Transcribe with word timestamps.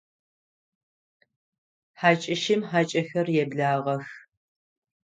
Хьакӏэщым 1.99 2.61
хьакӏэхэр 2.69 3.27
еблагъэх. 3.43 4.05